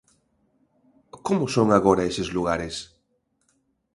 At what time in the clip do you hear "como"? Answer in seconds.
1.25-1.45